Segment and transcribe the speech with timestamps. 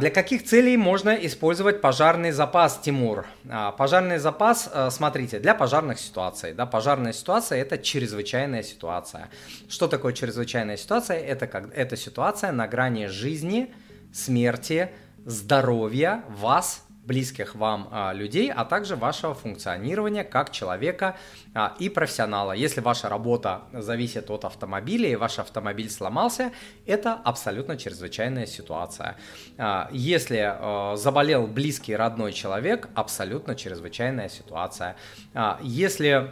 [0.00, 3.26] Для каких целей можно использовать пожарный запас, Тимур?
[3.48, 6.52] А, пожарный запас, э, смотрите, для пожарных ситуаций.
[6.52, 9.30] Да, пожарная ситуация– это чрезвычайная ситуация.
[9.68, 11.20] Что такое чрезвычайная ситуация?
[11.20, 13.72] Это, как, это ситуация на грани жизни,
[14.12, 14.90] смерти,
[15.24, 21.16] здоровья вас близких вам а, людей, а также вашего функционирования как человека
[21.54, 22.52] а, и профессионала.
[22.52, 26.52] Если ваша работа зависит от автомобиля и ваш автомобиль сломался,
[26.86, 29.16] это абсолютно чрезвычайная ситуация.
[29.58, 34.96] А, если заболел близкий родной человек, абсолютно чрезвычайная ситуация.
[35.62, 36.30] Если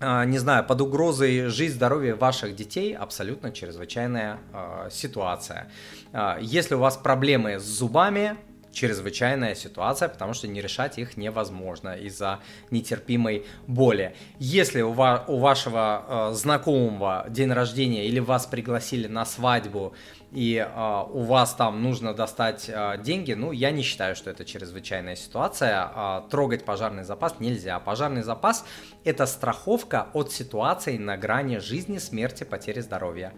[0.00, 5.70] не знаю, под угрозой жизнь, здоровье ваших детей абсолютно чрезвычайная э, ситуация.
[6.12, 8.36] Э, если у вас проблемы с зубами,
[8.76, 12.40] чрезвычайная ситуация, потому что не решать их невозможно из-за
[12.70, 14.14] нетерпимой боли.
[14.38, 19.94] Если у, ва- у вашего э, знакомого день рождения или вас пригласили на свадьбу
[20.30, 24.44] и э, у вас там нужно достать э, деньги, ну, я не считаю, что это
[24.44, 25.90] чрезвычайная ситуация.
[25.94, 27.80] Э, трогать пожарный запас нельзя.
[27.80, 28.66] Пожарный запас–
[29.04, 33.32] это страховка от ситуации на грани жизни, смерти, потери здоровья.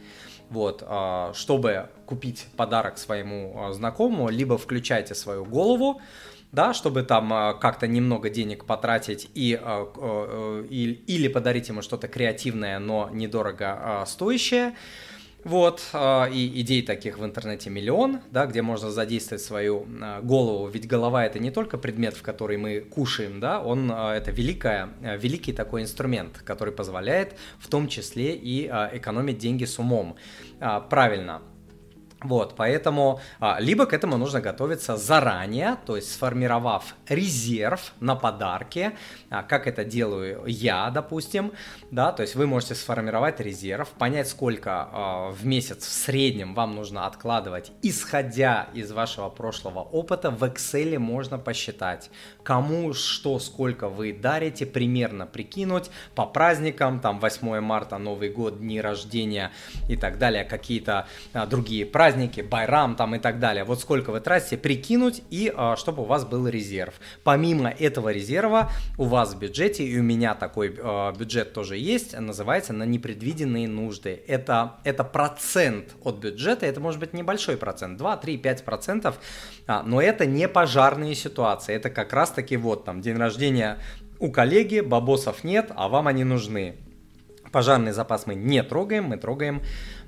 [0.51, 6.01] Вот, а, чтобы купить подарок своему а, знакомому, либо включайте свою голову,
[6.53, 9.61] да, чтобы там а, как-то немного денег потратить и,
[10.71, 14.75] и или подарить ему что-то креативное, но недорого стоящее,
[15.45, 20.69] вот, а, и идей таких в интернете миллион, да, где можно задействовать свою а, голову,
[20.69, 24.91] ведь голова это не только предмет, в который мы кушаем, да, он а, это великая,
[25.01, 30.17] великий такой инструмент, который позволяет в том числе и экономить деньги с умом.
[30.59, 31.43] Правильно,
[32.21, 38.91] вот, поэтому а, либо к этому нужно готовиться заранее, то есть сформировав резерв на подарки,
[39.31, 41.53] а, как это делаю я, допустим,
[41.93, 46.75] да, то есть вы можете сформировать резерв, понять, сколько а, в месяц в среднем вам
[46.75, 52.11] нужно откладывать, исходя из вашего прошлого опыта, в Excel можно посчитать,
[52.43, 58.81] кому что, сколько вы дарите, примерно прикинуть по праздникам, там 8 марта, Новый год, дни
[58.81, 59.53] рождения
[59.89, 61.07] и так далее, какие-то
[61.49, 63.65] другие праздники, праздники, байрам там и так далее.
[63.65, 66.95] Вот сколько вы тратите, прикинуть и а, чтобы у вас был резерв.
[67.23, 72.19] Помимо этого резерва у вас в бюджете, и у меня такой а, бюджет тоже есть,
[72.19, 74.23] называется на непредвиденные нужды.
[74.27, 79.21] Это, это процент от бюджета, это может быть небольшой процент, 2, 3, 5 процентов,
[79.67, 83.81] а, но это не пожарные ситуации, это как раз таки вот там день рождения
[84.19, 86.77] у коллеги, бабосов нет, а вам они нужны.
[87.53, 89.63] Пожарный запас мы не трогаем, мы трогаем,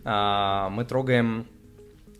[0.04, 1.46] мы трогаем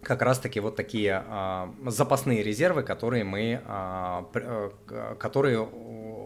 [0.03, 4.71] как раз-таки вот такие а, запасные резервы, которые мы, а, э,
[5.19, 5.69] которые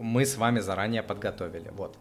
[0.01, 1.71] мы с вами заранее подготовили.
[1.75, 1.97] Вот.